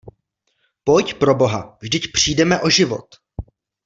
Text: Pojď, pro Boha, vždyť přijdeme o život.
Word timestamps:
Pojď, 0.83 1.13
pro 1.13 1.35
Boha, 1.35 1.77
vždyť 1.81 2.07
přijdeme 2.13 2.61
o 2.61 2.69
život. 2.69 3.05